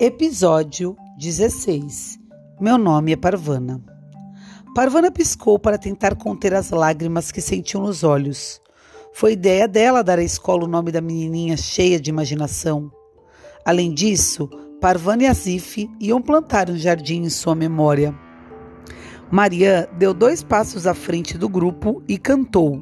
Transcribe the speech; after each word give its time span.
Episódio 0.00 0.96
16 1.18 2.20
Meu 2.60 2.78
nome 2.78 3.10
é 3.10 3.16
Parvana. 3.16 3.82
Parvana 4.72 5.10
piscou 5.10 5.58
para 5.58 5.76
tentar 5.76 6.14
conter 6.14 6.54
as 6.54 6.70
lágrimas 6.70 7.32
que 7.32 7.40
sentiu 7.40 7.80
nos 7.80 8.04
olhos. 8.04 8.60
Foi 9.12 9.32
ideia 9.32 9.66
dela 9.66 10.04
dar 10.04 10.20
à 10.20 10.22
escola 10.22 10.66
o 10.66 10.68
nome 10.68 10.92
da 10.92 11.00
menininha 11.00 11.56
cheia 11.56 11.98
de 11.98 12.10
imaginação. 12.10 12.92
Além 13.64 13.92
disso, 13.92 14.48
Parvana 14.80 15.24
e 15.24 15.26
Azif 15.26 15.90
iam 15.98 16.22
plantar 16.22 16.70
um 16.70 16.78
jardim 16.78 17.22
em 17.22 17.28
sua 17.28 17.56
memória. 17.56 18.14
Marian 19.32 19.88
deu 19.98 20.14
dois 20.14 20.44
passos 20.44 20.86
à 20.86 20.94
frente 20.94 21.36
do 21.36 21.48
grupo 21.48 22.04
e 22.06 22.16
cantou, 22.16 22.80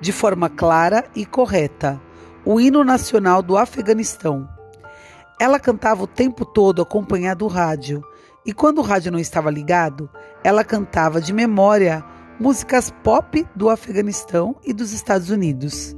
de 0.00 0.10
forma 0.10 0.50
clara 0.50 1.04
e 1.14 1.24
correta, 1.24 2.02
o 2.44 2.60
hino 2.60 2.82
nacional 2.82 3.40
do 3.40 3.56
Afeganistão. 3.56 4.48
Ela 5.40 5.58
cantava 5.58 6.02
o 6.02 6.06
tempo 6.06 6.44
todo 6.44 6.82
acompanhada 6.82 7.38
do 7.38 7.46
rádio, 7.46 8.04
e 8.44 8.52
quando 8.52 8.76
o 8.76 8.82
rádio 8.82 9.10
não 9.10 9.18
estava 9.18 9.50
ligado, 9.50 10.10
ela 10.44 10.62
cantava 10.62 11.18
de 11.18 11.32
memória 11.32 12.04
músicas 12.38 12.92
pop 13.02 13.46
do 13.56 13.70
Afeganistão 13.70 14.54
e 14.62 14.74
dos 14.74 14.92
Estados 14.92 15.30
Unidos. 15.30 15.96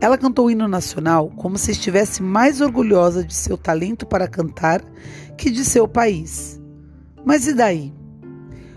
Ela 0.00 0.16
cantou 0.16 0.46
o 0.46 0.50
hino 0.50 0.66
nacional 0.66 1.28
como 1.36 1.58
se 1.58 1.72
estivesse 1.72 2.22
mais 2.22 2.62
orgulhosa 2.62 3.22
de 3.22 3.34
seu 3.34 3.58
talento 3.58 4.06
para 4.06 4.26
cantar 4.26 4.82
que 5.36 5.50
de 5.50 5.66
seu 5.66 5.86
país. 5.86 6.58
Mas 7.26 7.46
e 7.46 7.52
daí? 7.52 7.92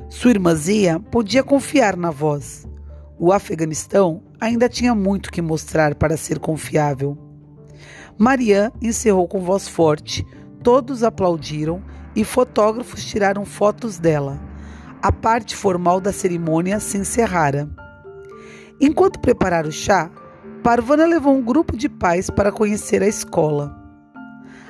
Sua 0.10 0.32
irmãzinha 0.32 1.00
podia 1.00 1.42
confiar 1.42 1.96
na 1.96 2.12
voz. 2.12 2.68
O 3.18 3.32
Afeganistão 3.32 4.22
ainda 4.42 4.68
tinha 4.68 4.94
muito 4.94 5.32
que 5.32 5.42
mostrar 5.42 5.96
para 5.96 6.18
ser 6.18 6.38
confiável. 6.38 7.31
Marianne 8.18 8.74
encerrou 8.82 9.28
com 9.28 9.42
voz 9.42 9.68
forte. 9.68 10.26
Todos 10.64 11.04
aplaudiram 11.04 11.82
e 12.16 12.24
fotógrafos 12.24 13.04
tiraram 13.04 13.46
fotos 13.46 13.98
dela. 13.98 14.40
A 15.02 15.12
parte 15.12 15.56
formal 15.56 16.00
da 16.00 16.12
cerimônia 16.12 16.80
se 16.80 16.98
encerrara. 16.98 17.70
Enquanto 18.80 19.20
preparava 19.20 19.68
o 19.68 19.72
chá, 19.72 20.12
Parvana 20.64 21.06
levou 21.06 21.36
um 21.36 21.42
grupo 21.42 21.76
de 21.76 21.90
pais 21.90 22.30
para 22.30 22.52
conhecer 22.52 23.02
a 23.02 23.08
escola. 23.08 23.76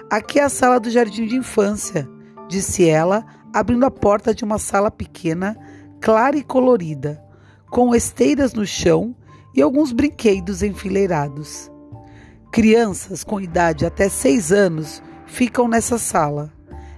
Aqui 0.10 0.40
é 0.40 0.44
a 0.44 0.50
sala 0.50 0.80
do 0.80 0.90
jardim 0.90 1.26
de 1.26 1.36
infância, 1.36 2.08
disse 2.48 2.88
ela, 2.88 3.26
abrindo 3.54 3.86
a 3.86 3.92
porta 3.92 4.34
de 4.34 4.44
uma 4.44 4.58
sala 4.58 4.90
pequena, 4.90 5.58
clara 6.00 6.38
e 6.38 6.44
colorida, 6.44 7.22
com 7.70 7.94
esteiras 7.94 8.54
no 8.54 8.66
chão 8.66 9.16
e 9.54 9.62
alguns 9.62 9.92
brinquedos 9.92 10.64
enfileirados. 10.64 11.72
Crianças 12.52 13.24
com 13.24 13.40
idade 13.40 13.86
até 13.86 14.10
seis 14.10 14.52
anos 14.52 15.02
ficam 15.26 15.70
nessa 15.70 15.98
sala. 15.98 16.52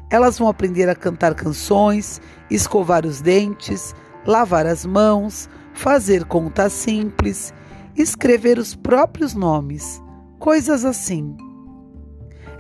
Elas 0.10 0.40
vão 0.40 0.48
aprender 0.48 0.90
a 0.90 0.96
cantar 0.96 1.36
canções, 1.36 2.20
escovar 2.50 3.06
os 3.06 3.22
dentes, 3.22 3.94
lavar 4.26 4.66
as 4.66 4.84
mãos, 4.84 5.48
fazer 5.72 6.26
contas 6.26 6.74
simples, 6.74 7.54
escrever 7.96 8.58
os 8.58 8.74
próprios 8.74 9.36
nomes, 9.36 10.02
coisas 10.40 10.84
assim. 10.84 11.38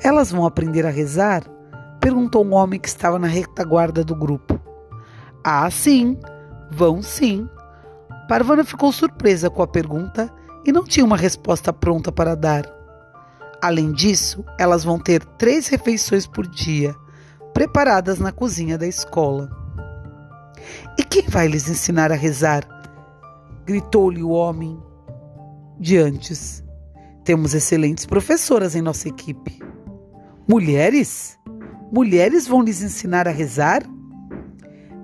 Elas 0.03 0.31
vão 0.31 0.45
aprender 0.45 0.85
a 0.85 0.91
rezar? 0.91 1.43
perguntou 1.99 2.45
um 2.45 2.53
homem 2.53 2.79
que 2.79 2.87
estava 2.87 3.17
na 3.17 3.27
retaguarda 3.27 4.03
do 4.03 4.13
grupo. 4.13 4.59
Ah, 5.43 5.67
sim, 5.71 6.19
vão 6.69 7.01
sim. 7.01 7.49
Parvana 8.27 8.63
ficou 8.63 8.91
surpresa 8.91 9.49
com 9.49 9.63
a 9.63 9.67
pergunta 9.67 10.31
e 10.63 10.71
não 10.71 10.83
tinha 10.83 11.03
uma 11.03 11.17
resposta 11.17 11.73
pronta 11.73 12.11
para 12.11 12.35
dar. 12.35 12.82
Além 13.63 13.93
disso, 13.93 14.43
elas 14.59 14.83
vão 14.83 14.99
ter 14.99 15.23
três 15.23 15.69
refeições 15.69 16.27
por 16.27 16.45
dia, 16.45 16.93
preparadas 17.53 18.19
na 18.19 18.29
cozinha 18.29 18.77
da 18.77 18.85
escola. 18.85 19.49
E 20.99 21.03
quem 21.05 21.29
vai 21.29 21.47
lhes 21.47 21.69
ensinar 21.69 22.11
a 22.11 22.15
rezar? 22.15 22.67
gritou-lhe 23.65 24.21
o 24.21 24.31
homem 24.31 24.77
de 25.79 25.97
antes. 25.97 26.61
Temos 27.23 27.53
excelentes 27.53 28.05
professoras 28.05 28.75
em 28.75 28.81
nossa 28.81 29.07
equipe. 29.07 29.61
Mulheres? 30.45 31.39
Mulheres 31.89 32.45
vão 32.45 32.61
lhes 32.61 32.81
ensinar 32.81 33.29
a 33.29 33.31
rezar? 33.31 33.81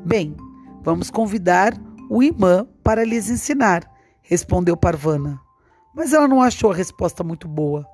Bem, 0.05 0.35
vamos 0.83 1.09
convidar 1.09 1.73
o 2.09 2.21
imã 2.21 2.67
para 2.83 3.05
lhes 3.05 3.29
ensinar, 3.29 3.89
respondeu 4.21 4.75
Parvana. 4.75 5.39
Mas 5.95 6.11
ela 6.11 6.27
não 6.27 6.41
achou 6.41 6.73
a 6.73 6.75
resposta 6.75 7.23
muito 7.23 7.47
boa. 7.47 7.87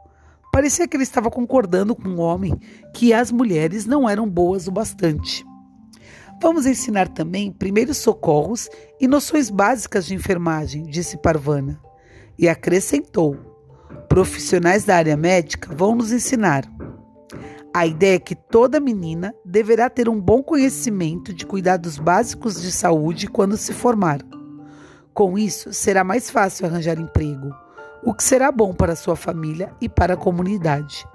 Parecia 0.56 0.88
que 0.88 0.96
ele 0.96 1.04
estava 1.04 1.30
concordando 1.30 1.94
com 1.94 2.08
o 2.08 2.20
homem 2.20 2.58
que 2.94 3.14
as 3.14 3.30
mulheres 3.30 3.86
não 3.86 4.08
eram 4.08 4.26
boas 4.26 4.70
o 4.70 4.72
bastante. 4.72 5.46
Vamos 6.42 6.66
ensinar 6.66 7.10
também 7.10 7.52
primeiros 7.52 7.98
socorros 7.98 8.70
e 8.98 9.06
noções 9.06 9.50
básicas 9.50 10.06
de 10.06 10.16
enfermagem, 10.16 10.84
disse 10.84 11.18
Parvana. 11.18 11.78
E 12.40 12.48
acrescentou: 12.48 13.36
profissionais 14.08 14.86
da 14.86 14.96
área 14.96 15.18
médica 15.18 15.76
vão 15.76 15.94
nos 15.94 16.14
ensinar. 16.14 16.64
A 17.74 17.86
ideia 17.86 18.16
é 18.16 18.20
que 18.20 18.34
toda 18.34 18.80
menina 18.80 19.36
deverá 19.44 19.90
ter 19.90 20.08
um 20.08 20.22
bom 20.22 20.42
conhecimento 20.42 21.34
de 21.34 21.46
cuidados 21.46 21.98
básicos 21.98 22.62
de 22.62 22.72
saúde 22.72 23.28
quando 23.28 23.58
se 23.58 23.74
formar. 23.74 24.22
Com 25.14 25.38
isso, 25.38 25.74
será 25.74 26.02
mais 26.02 26.30
fácil 26.30 26.66
arranjar 26.66 26.98
emprego 26.98 27.65
o 28.06 28.14
que 28.14 28.24
será 28.24 28.52
bom 28.52 28.72
para 28.72 28.96
sua 28.96 29.16
família 29.16 29.74
e 29.82 29.90
para 29.90 30.14
a 30.14 30.18
comunidade. 30.18 31.08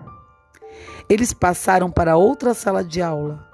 Eles 1.09 1.33
passaram 1.33 1.89
para 1.89 2.17
outra 2.17 2.53
sala 2.53 2.83
de 2.83 3.01
aula. 3.01 3.49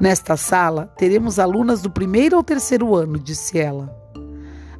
Nesta 0.00 0.36
sala, 0.36 0.92
teremos 0.96 1.38
alunas 1.38 1.82
do 1.82 1.90
primeiro 1.90 2.36
ao 2.36 2.42
terceiro 2.42 2.94
ano, 2.94 3.18
disse 3.18 3.58
ela. 3.58 3.94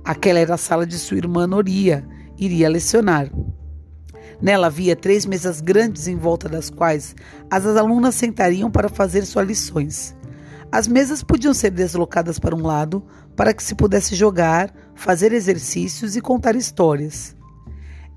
Aquela 0.03 0.39
era 0.39 0.55
a 0.55 0.59
sala 0.59 0.87
de 0.87 0.99
sua 0.99 1.19
irmã 1.19 1.47
Noria, 1.47 2.09
iria 2.39 2.71
lecionar. 2.71 3.29
Nela 4.41 4.69
havia 4.69 4.97
três 4.97 5.27
mesas 5.27 5.61
grandes 5.61 6.09
em 6.09 6.17
volta 6.17 6.49
das 6.49 6.71
quais 6.71 7.15
as 7.51 7.67
alunas 7.67 8.15
sentariam 8.15 8.71
para 8.71 8.89
fazer 8.89 9.27
suas 9.27 9.47
lições. 9.47 10.17
As 10.73 10.87
mesas 10.87 11.23
podiam 11.23 11.53
ser 11.53 11.71
deslocadas 11.71 12.39
para 12.39 12.55
um 12.55 12.63
lado 12.63 13.05
para 13.37 13.53
que 13.53 13.63
se 13.63 13.75
pudesse 13.75 14.15
jogar, 14.15 14.73
fazer 14.95 15.33
exercícios 15.33 16.17
e 16.17 16.21
contar 16.21 16.55
histórias. 16.57 17.38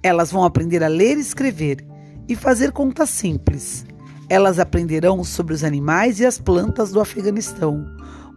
Elas 0.04 0.32
vão 0.32 0.44
aprender 0.44 0.84
a 0.84 0.88
ler 0.88 1.18
e 1.18 1.22
escrever 1.22 1.86
e 2.28 2.36
fazer 2.36 2.72
contas 2.72 3.10
simples. 3.10 3.86
Elas 4.30 4.60
aprenderão 4.60 5.24
sobre 5.24 5.54
os 5.54 5.64
animais 5.64 6.20
e 6.20 6.26
as 6.26 6.40
plantas 6.40 6.92
do 6.92 7.00
Afeganistão, 7.00 7.86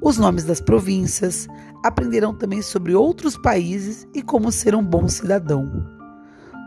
os 0.03 0.19
nomes 0.19 0.45
das 0.45 0.61
províncias, 0.61 1.47
aprenderão 1.83 2.35
também 2.35 2.61
sobre 2.61 2.95
outros 2.95 3.39
países 3.39 4.07
e 4.15 4.21
como 4.21 4.53
ser 4.53 4.75
um 4.75 4.85
bom 4.85 5.09
cidadão. 5.09 5.87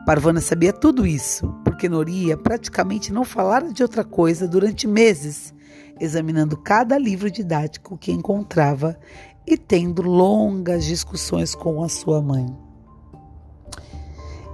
Parvana 0.05 0.39
sabia 0.39 0.71
tudo 0.71 1.05
isso, 1.05 1.53
porque 1.63 1.89
Noria 1.89 2.37
praticamente 2.37 3.11
não 3.11 3.25
falara 3.25 3.71
de 3.71 3.83
outra 3.83 4.03
coisa 4.03 4.47
durante 4.47 4.87
meses, 4.87 5.53
examinando 5.99 6.55
cada 6.55 6.97
livro 6.97 7.29
didático 7.29 7.97
que 7.97 8.11
encontrava 8.11 8.97
e 9.45 9.57
tendo 9.57 10.01
longas 10.01 10.85
discussões 10.85 11.53
com 11.53 11.83
a 11.83 11.89
sua 11.89 12.21
mãe. 12.21 12.66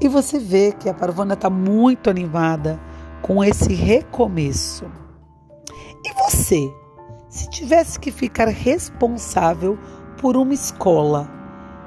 E 0.03 0.07
você 0.09 0.37
vê 0.37 0.73
que 0.73 0.89
a 0.89 0.93
Parvana 0.93 1.33
está 1.33 1.49
muito 1.49 2.09
animada 2.09 2.77
com 3.21 3.41
esse 3.41 3.73
recomeço. 3.73 4.83
E 6.03 6.13
você, 6.21 6.69
se 7.29 7.49
tivesse 7.49 7.97
que 7.97 8.11
ficar 8.11 8.49
responsável 8.49 9.79
por 10.19 10.35
uma 10.35 10.53
escola, 10.53 11.31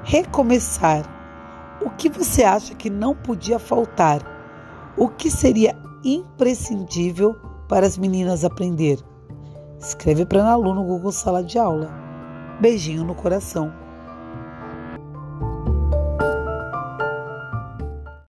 recomeçar, 0.03 1.05
o 1.79 1.91
que 1.91 2.09
você 2.09 2.43
acha 2.43 2.73
que 2.73 2.89
não 2.89 3.13
podia 3.13 3.59
faltar? 3.59 4.19
O 4.97 5.09
que 5.09 5.29
seria 5.29 5.77
imprescindível 6.03 7.35
para 7.69 7.85
as 7.85 7.99
meninas 7.99 8.43
aprender? 8.43 8.97
Escreve 9.79 10.25
para 10.25 10.39
Ana 10.39 10.55
Lu 10.55 10.73
no 10.73 10.83
Google 10.83 11.11
Sala 11.11 11.43
de 11.43 11.59
Aula. 11.59 11.91
Beijinho 12.59 13.03
no 13.03 13.13
coração. 13.13 13.71